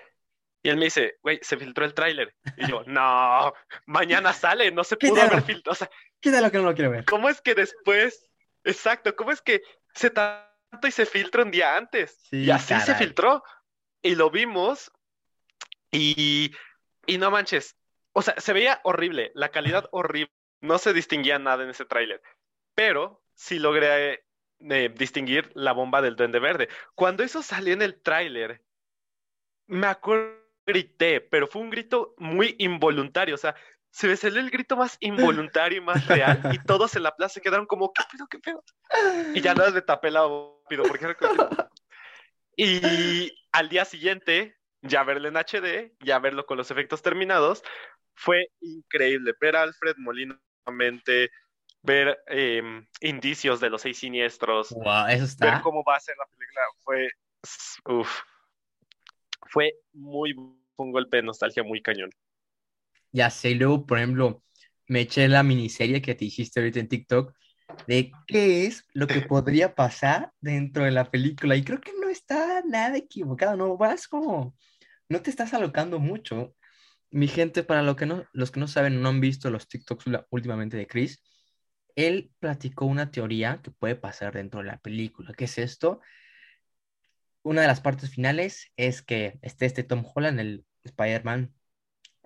[0.63, 2.33] y él me dice, güey, se filtró el tráiler.
[2.57, 3.53] Y yo, no,
[3.85, 5.31] mañana sale, no se pudo Quítalo.
[5.33, 5.73] haber filtrado.
[5.73, 7.05] O sea, Quítalo que no lo quiero ver.
[7.05, 8.25] ¿Cómo es que después,
[8.63, 9.61] exacto, cómo es que
[9.93, 12.17] se tanto y se filtra un día antes?
[12.29, 12.95] Sí, y así se caray.
[13.07, 13.43] filtró.
[14.01, 14.91] Y lo vimos
[15.91, 16.51] y,
[17.05, 17.75] y no manches,
[18.15, 22.21] o sea, se veía horrible, la calidad horrible, no se distinguía nada en ese tráiler,
[22.73, 24.25] pero sí logré
[24.61, 26.69] eh, distinguir la bomba del Duende Verde.
[26.95, 28.63] Cuando eso salió en el tráiler,
[29.67, 33.55] me acuerdo grité, pero fue un grito muy involuntario, o sea,
[33.91, 37.35] se me salió el grito más involuntario y más real, y todos en la plaza
[37.35, 38.63] se quedaron como, ¿qué pedo, qué pedo?
[39.33, 41.17] Y ya nada, me tapé la rápido, porque era
[42.57, 47.63] Y al día siguiente, ya verlo en HD, ya verlo con los efectos terminados,
[48.15, 49.33] fue increíble.
[49.39, 51.31] Ver a Alfred Molina nuevamente,
[51.83, 55.61] ver em, indicios de los seis siniestros, Wow, eso ver está.
[55.61, 57.09] cómo va a ser la película, fue,
[57.85, 58.21] uf,
[59.47, 60.33] fue muy,
[60.77, 62.09] un golpe de nostalgia muy cañón.
[63.11, 64.43] Ya sé, y luego, por ejemplo,
[64.87, 67.33] me eché la miniserie que te hiciste ahorita en TikTok
[67.87, 71.55] de qué es lo que podría pasar dentro de la película.
[71.55, 74.55] Y creo que no está nada equivocado, no vas como,
[75.09, 76.55] no te estás alocando mucho.
[77.15, 80.05] Mi gente, para lo que no, los que no saben, no han visto los TikToks
[80.31, 81.23] últimamente de Chris,
[81.95, 85.31] él platicó una teoría que puede pasar dentro de la película.
[85.33, 86.01] ¿Qué es esto?
[87.41, 91.53] Una de las partes finales es que esté este Tom Holland, el Spider-Man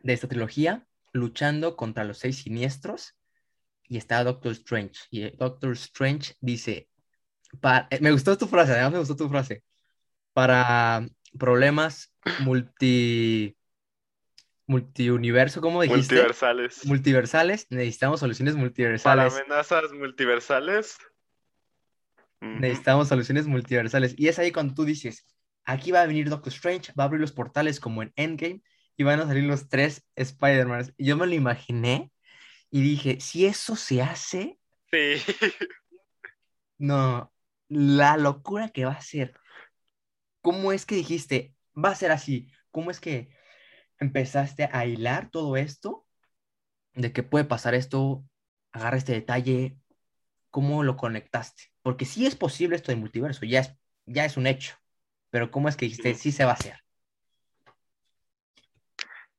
[0.01, 3.15] de esta trilogía, luchando contra los seis siniestros
[3.83, 5.01] y está Doctor Strange.
[5.11, 6.89] Y Doctor Strange dice,
[7.61, 9.63] pa- eh, me gustó tu frase, además me gustó tu frase,
[10.33, 11.05] para
[11.37, 13.55] problemas multi,
[14.69, 16.15] multiuniverso, ¿cómo dijiste?
[16.15, 16.85] Multiversales.
[16.85, 19.33] Multiversales, necesitamos soluciones Para multiversales.
[19.35, 20.97] amenazas multiversales.
[22.39, 24.13] Necesitamos soluciones multiversales.
[24.17, 25.25] Y es ahí cuando tú dices,
[25.65, 28.61] aquí va a venir Doctor Strange, va a abrir los portales como en Endgame
[28.95, 30.93] y van a salir los tres Spider-Man.
[30.99, 32.11] Yo me lo imaginé
[32.69, 34.59] y dije, si eso se hace,
[34.91, 35.21] Sí.
[36.77, 37.33] no,
[37.67, 39.33] la locura que va a ser.
[40.41, 42.51] ¿Cómo es que dijiste, va a ser así?
[42.71, 43.29] ¿Cómo es que
[43.99, 46.05] empezaste a hilar todo esto?
[46.93, 48.23] De que puede pasar esto,
[48.71, 49.77] agarra este detalle,
[50.49, 51.71] ¿cómo lo conectaste?
[51.81, 54.75] Porque sí es posible esto del multiverso, ya es, ya es un hecho,
[55.29, 56.79] pero ¿cómo es que dijiste, sí se va a hacer?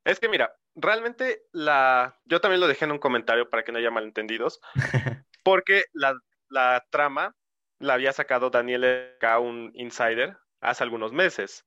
[0.04, 2.18] Es que mira, realmente la...
[2.24, 4.60] Yo también lo dejé en un comentario para que no haya malentendidos,
[5.44, 6.14] porque la,
[6.48, 7.36] la trama
[7.78, 11.66] la había sacado Daniel K, un insider, hace algunos meses.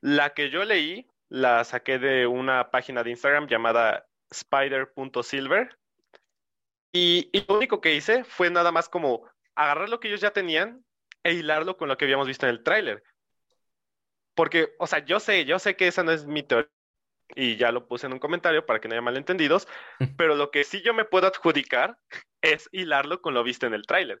[0.00, 5.78] La que yo leí la saqué de una página de Instagram llamada spider.silver
[6.92, 10.32] y, y lo único que hice fue nada más como agarrar lo que ellos ya
[10.32, 10.84] tenían
[11.22, 13.02] e hilarlo con lo que habíamos visto en el tráiler.
[14.34, 16.70] Porque, o sea, yo sé, yo sé que esa no es mi teoría
[17.36, 19.68] y ya lo puse en un comentario para que no haya malentendidos,
[20.18, 21.96] pero lo que sí yo me puedo adjudicar
[22.40, 24.20] es hilarlo con lo visto en el tráiler.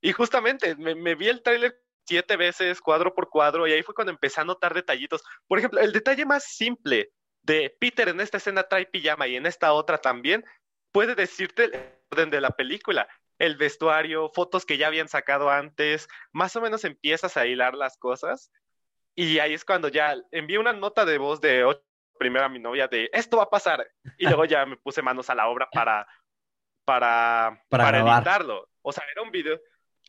[0.00, 3.94] Y justamente me, me vi el tráiler siete veces, cuadro por cuadro, y ahí fue
[3.94, 5.22] cuando empecé a notar detallitos.
[5.46, 9.46] Por ejemplo, el detalle más simple de Peter en esta escena trae pijama y en
[9.46, 10.44] esta otra también,
[10.90, 11.72] puede decirte el
[12.10, 13.08] orden de la película.
[13.38, 17.96] El vestuario, fotos que ya habían sacado antes, más o menos empiezas a hilar las
[17.96, 18.50] cosas.
[19.14, 21.84] Y ahí es cuando ya envié una nota de voz de ocho
[22.18, 23.86] primero a mi novia de esto va a pasar.
[24.18, 26.08] Y luego ya me puse manos a la obra para,
[26.84, 28.68] para, Para para editarlo.
[28.82, 29.60] O sea, era un video,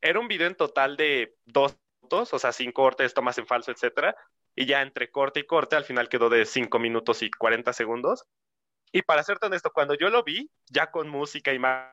[0.02, 1.78] era un video en total de dos
[2.12, 4.15] minutos, o sea, sin cortes, tomas en falso, etcétera.
[4.56, 8.26] y ya entre corte y corte, al final quedó de 5 minutos y 40 segundos.
[8.91, 11.88] Y para serte honesto, cuando yo lo vi, ya con música y más,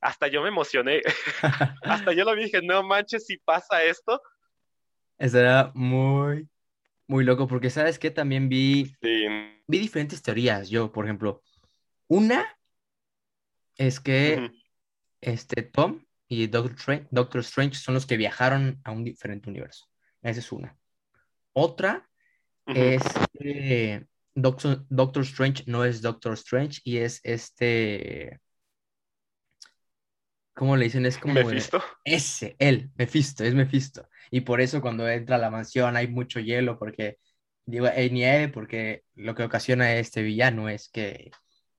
[0.00, 1.02] hasta yo me emocioné.
[1.82, 4.22] hasta yo lo vi y dije, no manches, si pasa esto.
[5.18, 6.48] Eso era muy,
[7.06, 10.70] muy loco, porque sabes que también vi, vi diferentes teorías.
[10.70, 11.42] Yo, por ejemplo,
[12.06, 12.46] una
[13.76, 14.50] es que
[15.20, 19.86] este Tom y Doctor Doctor Strange son los que viajaron a un diferente universo.
[20.22, 20.76] Esa es una.
[21.52, 22.08] Otra
[22.66, 23.02] es
[23.38, 28.40] que Doctor, Doctor Strange no es Doctor Strange y es este.
[30.54, 31.06] ¿Cómo le dicen?
[31.06, 31.34] Es como.
[31.34, 31.82] Mephisto.
[32.04, 34.08] Ese, él, Mephisto, es Mephisto.
[34.30, 37.18] Y por eso cuando entra a la mansión hay mucho hielo, porque.
[37.64, 41.30] Digo, hay nieve, porque lo que ocasiona este villano es que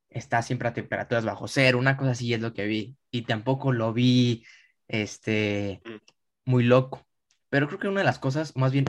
[0.10, 2.98] está siempre a temperaturas bajo cero, una cosa así es lo que vi.
[3.12, 4.46] Y tampoco lo vi,
[4.88, 6.52] este, mm.
[6.52, 7.06] muy loco.
[7.50, 8.86] Pero creo que una de las cosas, más bien,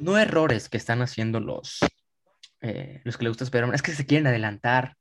[0.00, 1.80] no errores que están haciendo los,
[2.60, 4.96] eh, los que les gusta esperar, es que se quieren adelantar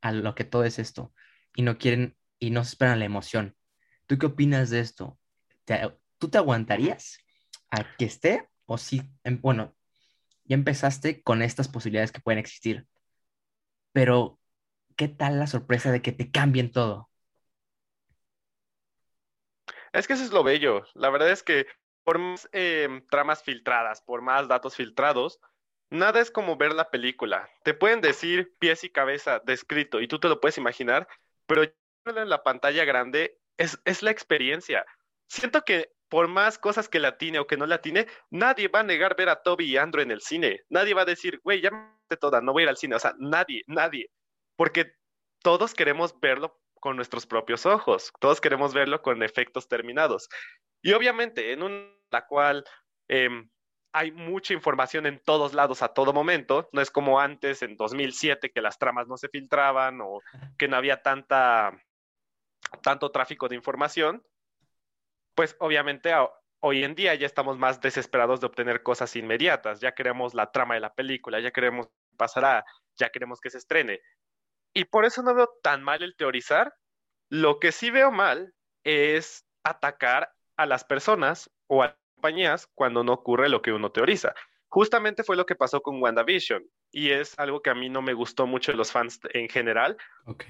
[0.00, 1.12] a lo que todo es esto
[1.54, 3.54] y no quieren y no se esperan la emoción.
[4.06, 5.18] ¿Tú qué opinas de esto?
[6.18, 7.18] ¿Tú te aguantarías
[7.70, 9.76] a que esté o si, em, bueno,
[10.44, 12.86] ya empezaste con estas posibilidades que pueden existir,
[13.92, 14.40] pero
[14.96, 17.10] ¿qué tal la sorpresa de que te cambien todo?
[19.92, 20.84] Es que eso es lo bello.
[20.94, 21.66] La verdad es que
[22.04, 25.40] por más em, tramas filtradas, por más datos filtrados,
[25.90, 27.48] nada es como ver la película.
[27.64, 31.08] Te pueden decir pies y cabeza descrito y tú te lo puedes imaginar,
[31.46, 34.86] pero en la pantalla grande es, es la experiencia.
[35.28, 38.80] Siento que por más cosas que la tiene o que no la tiene, nadie va
[38.80, 40.64] a negar ver a Toby y Andrew en el cine.
[40.68, 42.96] Nadie va a decir, güey, ya me toda, no voy a ir al cine.
[42.96, 44.10] O sea, nadie, nadie.
[44.56, 44.92] Porque
[45.42, 48.12] todos queremos verlo con nuestros propios ojos.
[48.20, 50.28] Todos queremos verlo con efectos terminados.
[50.82, 52.64] Y obviamente, en una la cual
[53.08, 53.48] em,
[53.92, 56.68] hay mucha información en todos lados a todo momento.
[56.72, 60.20] No es como antes, en 2007, que las tramas no se filtraban o
[60.58, 61.72] que no había tanta,
[62.82, 64.22] tanto tráfico de información.
[65.34, 66.12] Pues obviamente
[66.60, 69.80] hoy en día ya estamos más desesperados de obtener cosas inmediatas.
[69.80, 72.64] Ya queremos la trama de la película, ya queremos que pasará,
[72.96, 74.00] ya queremos que se estrene.
[74.74, 76.74] Y por eso no veo tan mal el teorizar.
[77.28, 83.14] Lo que sí veo mal es atacar a las personas o a compañías cuando no
[83.14, 84.34] ocurre lo que uno teoriza.
[84.68, 86.62] Justamente fue lo que pasó con WandaVision
[86.92, 89.96] y es algo que a mí no me gustó mucho de los fans en general,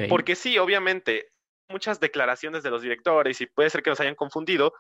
[0.08, 1.32] porque sí, obviamente,
[1.70, 4.72] muchas declaraciones de los directores y puede ser que nos hayan confundido,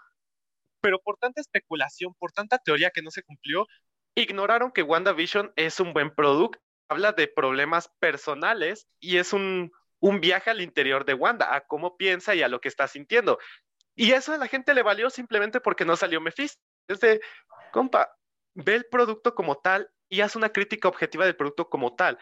[0.80, 3.66] pero por tanta especulación, por tanta teoría que no se cumplió,
[4.14, 10.20] ignoraron que WandaVision es un buen producto, habla de problemas personales y es un, un
[10.20, 13.38] viaje al interior de Wanda, a cómo piensa y a lo que está sintiendo.
[13.94, 16.60] Y eso a la gente le valió simplemente porque no salió Mephisto.
[16.88, 17.20] Es de,
[17.70, 18.10] compa,
[18.54, 22.18] ve el producto como tal y haz una crítica objetiva del producto como tal.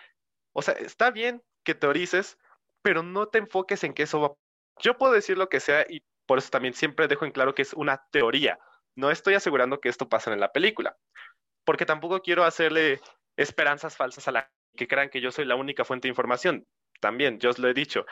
[0.53, 2.39] O sea, está bien que teorices,
[2.83, 4.35] pero no te enfoques en que eso va.
[4.81, 7.63] Yo puedo decir lo que sea y por eso también siempre dejo en claro que
[7.63, 8.59] es una teoría.
[8.95, 10.97] No estoy asegurando que esto pase en la película,
[11.65, 13.01] porque tampoco quiero hacerle
[13.37, 16.67] esperanzas falsas a la que crean que yo soy la única fuente de información.
[17.01, 18.05] También, yo os lo he dicho.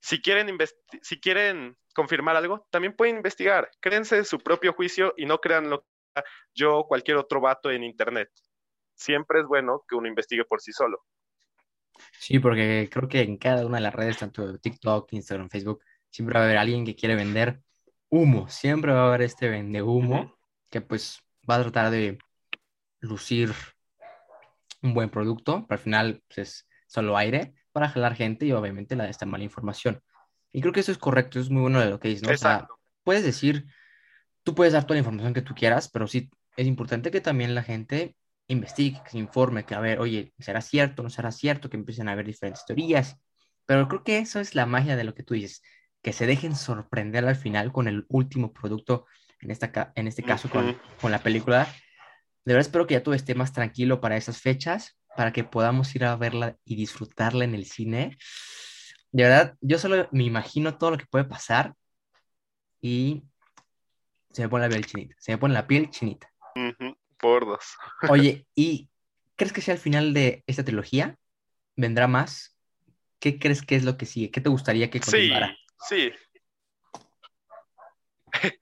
[0.00, 0.56] Si quieren,
[1.02, 3.70] si quieren confirmar algo, también pueden investigar.
[3.80, 5.86] Créense su propio juicio y no crean lo
[6.54, 8.30] yo o cualquier otro vato en internet.
[8.94, 11.04] Siempre es bueno que uno investigue por sí solo.
[12.12, 16.34] Sí, porque creo que en cada una de las redes, tanto TikTok, Instagram, Facebook, siempre
[16.34, 17.62] va a haber alguien que quiere vender
[18.08, 18.48] humo.
[18.48, 20.36] Siempre va a haber este vende humo
[20.68, 22.18] que pues va a tratar de
[23.00, 23.52] lucir
[24.82, 28.96] un buen producto, pero al final pues, es solo aire para jalar gente y obviamente
[28.96, 30.00] la de esta mala información.
[30.52, 32.34] Y creo que eso es correcto, es muy bueno de lo que dices, ¿no?
[32.34, 32.66] O sea,
[33.04, 33.66] puedes decir
[34.42, 37.54] tú puedes dar toda la información que tú quieras, pero sí es importante que también
[37.54, 38.16] la gente
[38.48, 41.70] investigue, que se informe, que a ver, oye, ¿será cierto, no será cierto?
[41.70, 43.16] Que empiecen a haber diferentes teorías.
[43.66, 45.62] Pero creo que eso es la magia de lo que tú dices,
[46.02, 49.06] que se dejen sorprender al final con el último producto,
[49.40, 51.66] en, esta, en este caso con, con la película.
[52.44, 55.94] De verdad espero que ya todo esté más tranquilo para esas fechas, para que podamos
[55.94, 58.16] ir a verla y disfrutarla en el cine.
[59.12, 61.74] De verdad, yo solo me imagino todo lo que puede pasar
[62.80, 63.24] y
[64.32, 65.14] se me pone la piel chinita.
[65.18, 66.32] Se me pone la piel chinita.
[67.18, 67.76] por dos.
[68.08, 68.88] Oye, ¿y
[69.36, 71.16] crees que sea el final de esta trilogía?
[71.76, 72.56] ¿Vendrá más?
[73.18, 74.30] ¿Qué crees que es lo que sigue?
[74.30, 75.48] ¿Qué te gustaría que continuara?
[75.48, 76.12] Sí, sí.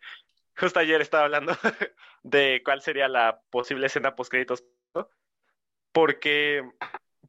[0.57, 1.53] Justo ayer estaba hablando
[2.23, 4.65] de cuál sería la posible escena post créditos,
[5.93, 6.69] porque,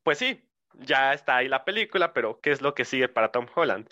[0.04, 3.47] pues sí, ya está ahí la película, pero ¿qué es lo que sigue para Tom
[3.56, 3.89] Holland?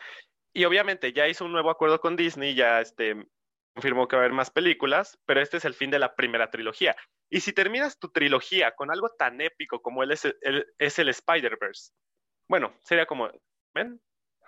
[0.53, 3.27] Y obviamente ya hizo un nuevo acuerdo con Disney, ya este,
[3.73, 6.49] confirmó que va a haber más películas, pero este es el fin de la primera
[6.49, 6.95] trilogía.
[7.29, 11.91] Y si terminas tu trilogía con algo tan épico como él es el, el Spider-Verse,
[12.47, 13.29] bueno, sería como,
[13.73, 14.01] ¿ven?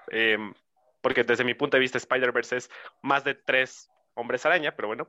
[0.08, 0.54] Em,
[1.02, 5.08] porque desde mi punto de vista Spider-Verse es más de tres hombres araña, pero bueno.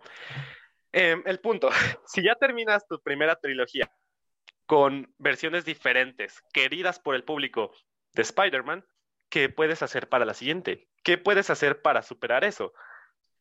[0.93, 1.71] Em, el punto,
[2.07, 3.91] si ya terminas tu primera trilogía
[4.67, 7.73] con versiones diferentes, queridas por el público
[8.13, 8.85] de Spider-Man,
[9.29, 10.89] ¿qué puedes hacer para la siguiente?
[11.03, 12.73] ¿Qué puedes hacer para superar eso?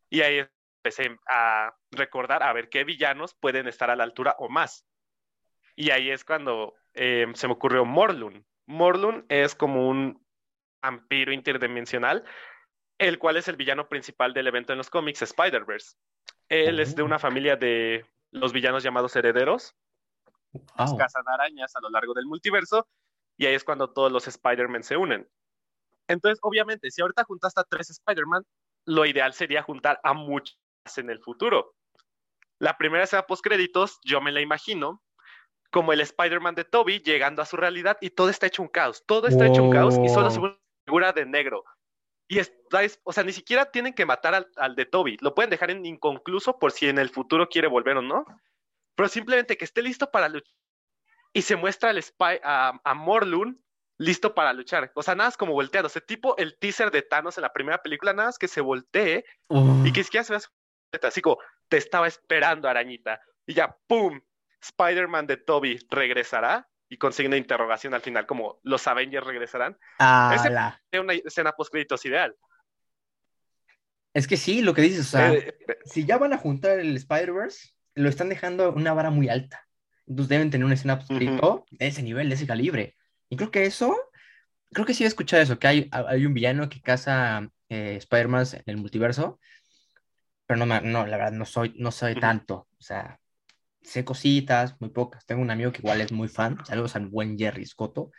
[0.09, 0.45] Y ahí
[0.77, 4.87] empecé a recordar a ver qué villanos pueden estar a la altura o más.
[5.75, 8.45] Y ahí es cuando em, se me ocurrió Morlun.
[8.65, 10.25] Morlun es como un
[10.81, 12.23] vampiro interdimensional,
[12.97, 15.95] el cual es el villano principal del evento en los cómics Spider-Verse.
[16.49, 17.19] Él es de una oh.
[17.19, 19.75] familia de los villanos llamados herederos.
[20.75, 22.87] Cazan arañas a lo largo del multiverso
[23.37, 25.29] y ahí es cuando todos los Spider-Man se unen.
[26.07, 28.43] Entonces, obviamente, si ahorita juntaste a tres Spider-Man,
[28.85, 30.57] lo ideal sería juntar a muchos
[30.97, 31.75] en el futuro.
[32.57, 35.01] La primera escena post créditos, yo me la imagino
[35.71, 39.03] como el Spider-Man de Toby llegando a su realidad y todo está hecho un caos.
[39.05, 40.58] Todo está hecho un caos y solo se una
[40.89, 41.63] figura de negro.
[42.27, 45.17] Y está, o sea, ni siquiera tienen que matar al, de Toby.
[45.21, 48.25] Lo pueden dejar en inconcluso por si en el futuro quiere volver o no.
[48.95, 50.53] Pero simplemente que esté listo para luchar.
[51.31, 53.63] Y se muestra al spy, a, a Morlun
[53.99, 54.91] listo para luchar.
[54.95, 55.87] O sea, nada es como volteado.
[55.87, 59.25] ese tipo el teaser de Thanos en la primera película, nada es que se voltee
[59.85, 60.41] y que siquiera se vea
[61.03, 63.21] así como, te estaba esperando, arañita.
[63.45, 64.19] Y ya, ¡pum!
[64.61, 69.77] Spider-Man de Toby regresará y consigue una interrogación al final, como los Avengers regresarán.
[69.99, 70.35] Ah,
[70.91, 72.35] es una escena post-créditos ideal.
[74.13, 76.79] Es que sí, lo que dices, o sea, eh, eh, si ya van a juntar
[76.79, 79.67] el Spider-Verse, lo están dejando una vara muy alta.
[80.07, 82.95] Entonces deben tener una escena post de ese nivel, de ese calibre.
[83.29, 83.95] Y creo que eso,
[84.71, 88.47] creo que sí he escuchado eso, que hay, hay un villano que caza eh, Spider-Man
[88.53, 89.39] en el multiverso,
[90.47, 92.67] pero no, no, la verdad, no soy, no soy tanto.
[92.79, 93.19] O sea,
[93.81, 95.25] sé cositas, muy pocas.
[95.25, 98.11] Tengo un amigo que igual es muy fan, saludos al buen Jerry Scotto,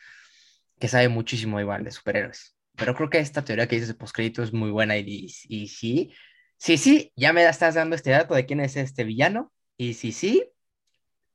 [0.79, 2.57] que sabe muchísimo igual de superhéroes.
[2.77, 6.15] Pero creo que esta teoría que dices de postcrédito es muy buena y, y, sí,
[6.57, 9.53] sí, sí, ya me estás dando este dato de quién es este villano.
[9.77, 10.51] Y sí, sí,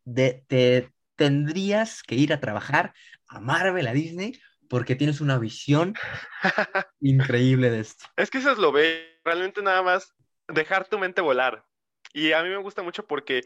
[0.04, 2.94] de, te tendrías que ir a trabajar
[3.28, 5.94] a Marvel, a Disney, porque tienes una visión
[7.00, 8.06] increíble de esto.
[8.18, 10.14] Es que eso es lo ve, realmente nada más
[10.48, 11.66] dejar tu mente volar.
[12.14, 13.44] Y a mí me gusta mucho porque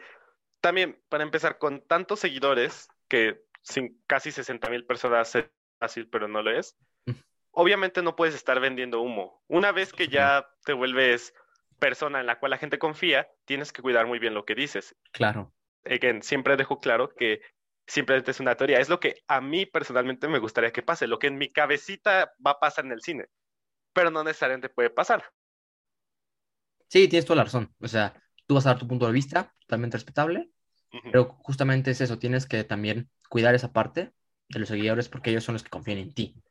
[0.62, 5.45] también, para empezar, con tantos seguidores, que sin casi 60 mil personas es
[5.80, 6.78] fácil, pero no lo es,
[7.52, 9.43] obviamente no puedes estar vendiendo humo.
[9.48, 11.34] Una vez que ya te vuelves
[11.80, 14.95] persona en la cual la gente confía, tienes que cuidar muy bien lo que dices.
[15.12, 15.54] Claro.
[15.86, 17.41] Again, siempre dejo claro que
[17.88, 18.80] simplemente es una teoría.
[18.80, 22.34] Es lo que a mí personalmente me gustaría que pase, lo que en mi cabecita
[22.45, 23.28] va a pasar en el cine,
[23.93, 25.24] pero no necesariamente puede pasar.
[26.88, 27.74] Sí, tienes toda la razón.
[27.80, 28.13] O sea,
[28.50, 30.50] tú vas a dar tu punto de vista, totalmente respetable,
[31.12, 34.12] pero justamente es eso, tienes que también cuidar esa parte
[34.48, 36.42] de los seguidores porque ellos son los que confían en ti.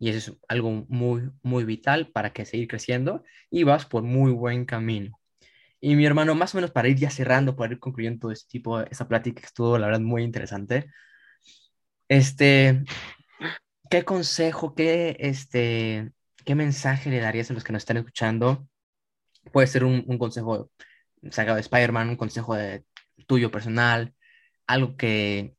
[0.00, 4.32] Y eso es algo muy, muy vital para que seguir creciendo y vas por muy
[4.32, 5.20] buen camino.
[5.80, 8.48] Y mi hermano, más o menos para ir ya cerrando, para ir concluyendo todo este
[8.50, 10.90] tipo, esa plática que estuvo, la verdad, muy interesante.
[12.08, 12.82] Este,
[13.88, 16.10] ¿qué consejo, qué, este,
[16.44, 18.66] qué mensaje le darías a los que nos están escuchando?
[19.52, 20.70] Puede ser un, un consejo
[21.30, 22.84] sacado de Spider-Man, un consejo de,
[23.26, 24.14] tuyo personal,
[24.66, 25.56] algo que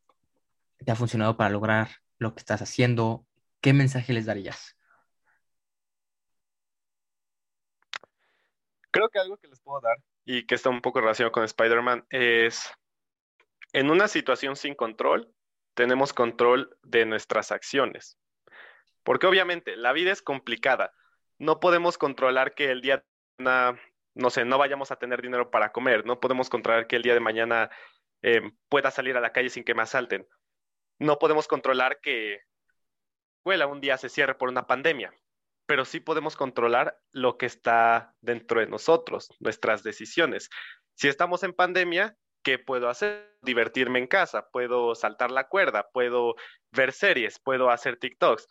[0.83, 3.25] te ha funcionado para lograr lo que estás haciendo.
[3.61, 4.77] ¿Qué mensaje les darías?
[8.91, 12.05] Creo que algo que les puedo dar y que está un poco relacionado con Spider-Man
[12.09, 12.71] es,
[13.73, 15.33] en una situación sin control,
[15.73, 18.17] tenemos control de nuestras acciones.
[19.03, 20.93] Porque obviamente la vida es complicada.
[21.37, 23.05] No podemos controlar que el día,
[24.15, 26.05] no sé, no vayamos a tener dinero para comer.
[26.05, 27.69] No podemos controlar que el día de mañana
[28.21, 30.27] eh, pueda salir a la calle sin que me asalten.
[30.99, 32.39] No podemos controlar que
[33.37, 35.13] escuela un día se cierre por una pandemia
[35.65, 40.49] pero sí podemos controlar lo que está dentro de nosotros, nuestras decisiones.
[40.95, 43.35] Si estamos en pandemia, ¿qué puedo hacer?
[43.41, 46.35] Divertirme en casa, puedo saltar la cuerda, puedo
[46.71, 48.47] ver series, puedo hacer TikToks.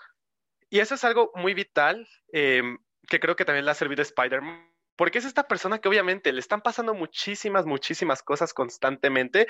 [0.70, 4.04] Y eso es algo muy vital em, que creo que también le ha servido a
[4.04, 9.47] Spider-Man, porque es esta persona que obviamente le están pasando muchísimas, muchísimas cosas constantemente,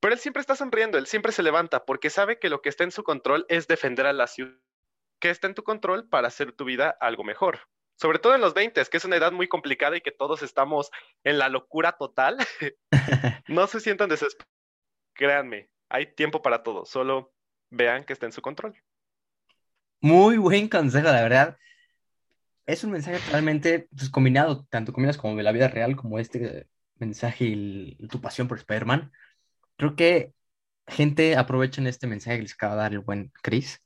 [0.00, 2.84] pero él siempre está sonriendo, él siempre se levanta porque sabe que lo que está
[2.84, 4.58] en su control es defender a la ciudad
[5.22, 7.60] que está en tu control para hacer tu vida algo mejor.
[7.94, 10.90] Sobre todo en los 20, que es una edad muy complicada y que todos estamos
[11.22, 12.36] en la locura total.
[13.46, 14.52] no se sientan desesperados.
[15.14, 16.84] Créanme, hay tiempo para todo.
[16.84, 17.32] Solo
[17.70, 18.74] vean que está en su control.
[20.00, 21.56] Muy buen consejo, la verdad.
[22.66, 26.66] Es un mensaje totalmente pues, combinado, tanto combinas como de la vida real como este
[26.96, 29.10] mensaje y tu pasión por Spider-Man.
[29.76, 30.32] creo que
[30.86, 33.80] gente aprovechen este mensaje que les acaba de dar el buen Chris.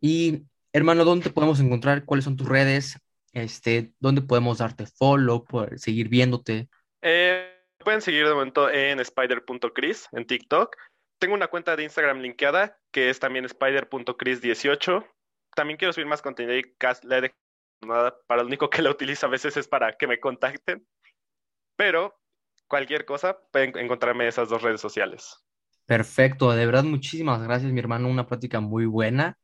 [0.00, 2.04] Y hermano, ¿dónde podemos encontrar?
[2.04, 2.98] ¿Cuáles son tus redes?
[3.32, 6.68] Este, ¿Dónde podemos darte follow, por seguir viéndote?
[7.02, 10.76] Eh, pueden seguir de momento en spider.chris en TikTok.
[11.18, 15.06] Tengo una cuenta de Instagram linkeada que es también spider.chris18.
[15.54, 17.34] También quiero subir más contenido y la he
[17.86, 18.16] nada.
[18.26, 20.86] Para lo único que la utilizo a veces es para que me contacten.
[21.76, 22.20] Pero
[22.66, 25.36] cualquier cosa pueden encontrarme en esas dos redes sociales.
[25.86, 29.38] Perfecto, de verdad muchísimas gracias mi hermano, una práctica muy buena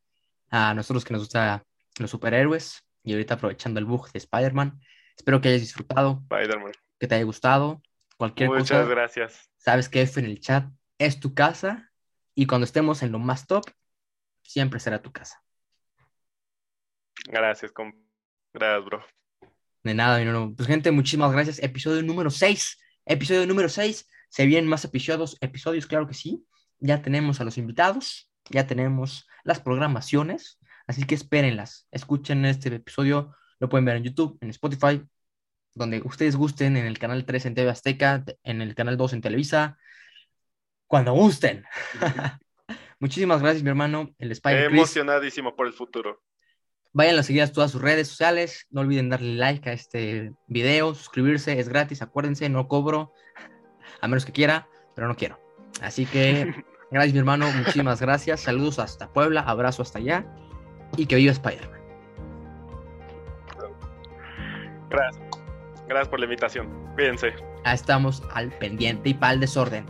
[0.50, 1.62] a nosotros que nos gustan
[1.98, 4.80] los superhéroes y ahorita aprovechando el bug de Spider-Man.
[5.16, 6.72] Espero que hayas disfrutado, Spider-Man.
[7.00, 7.82] que te haya gustado.
[8.16, 9.50] Cualquier Muchas cosa, gracias.
[9.56, 11.90] sabes que F en el chat es tu casa
[12.34, 13.64] y cuando estemos en lo más top,
[14.42, 15.42] siempre será tu casa.
[17.28, 17.92] Gracias, com
[18.56, 19.04] gracias, bro.
[19.84, 20.54] De nada, mi hermano.
[20.56, 21.62] Pues gente, muchísimas gracias.
[21.62, 22.78] Episodio número 6.
[23.04, 24.08] Episodio número 6.
[24.28, 26.44] Se vienen más episodios, episodios, claro que sí.
[26.78, 31.86] Ya tenemos a los invitados, ya tenemos las programaciones, así que espérenlas.
[31.90, 35.02] Escuchen este episodio, lo pueden ver en YouTube, en Spotify,
[35.74, 39.20] donde ustedes gusten, en el canal 3 en TV Azteca, en el canal 2 en
[39.20, 39.78] Televisa,
[40.86, 41.64] cuando gusten.
[42.98, 46.22] Muchísimas gracias, mi hermano, el Spider Emocionadísimo por el futuro.
[46.96, 48.66] Vayan a seguir a todas sus redes sociales.
[48.70, 52.00] No olviden darle like a este video, suscribirse, es gratis.
[52.00, 53.12] Acuérdense, no cobro,
[54.00, 55.38] a menos que quiera, pero no quiero.
[55.82, 56.54] Así que,
[56.90, 57.52] gracias, mi hermano.
[57.52, 58.40] Muchísimas gracias.
[58.40, 60.24] Saludos hasta Puebla, abrazo hasta allá
[60.96, 61.80] y que viva Spider-Man.
[64.88, 65.26] Gracias.
[65.88, 66.66] Gracias por la invitación.
[66.94, 67.34] Cuídense.
[67.66, 69.84] Estamos al pendiente y para el desorden.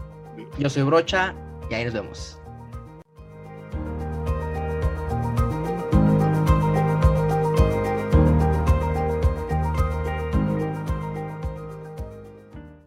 [0.59, 1.37] Yo soy Brocha
[1.71, 2.41] y ahí nos vemos.